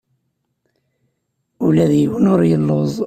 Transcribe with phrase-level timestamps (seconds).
[1.65, 2.93] Ula d yiwen ur yelluẓ.